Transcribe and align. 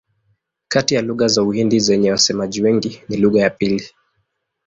Kati 0.67 0.95
ya 0.95 1.01
lugha 1.01 1.27
za 1.27 1.43
Uhindi 1.43 1.79
zenye 1.79 2.11
wasemaji 2.11 2.61
wengi 2.61 3.01
ni 3.09 3.17
lugha 3.17 3.39
ya 3.41 3.49
pili. 3.49 3.89